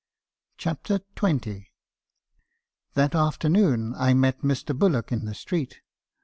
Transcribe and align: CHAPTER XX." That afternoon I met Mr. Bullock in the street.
CHAPTER 0.57 1.01
XX." 1.15 1.67
That 2.95 3.13
afternoon 3.13 3.93
I 3.95 4.15
met 4.15 4.41
Mr. 4.41 4.75
Bullock 4.75 5.11
in 5.11 5.25
the 5.25 5.35
street. 5.35 5.81